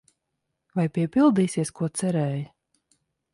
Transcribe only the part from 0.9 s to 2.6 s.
piepildīsies, ko cerēja?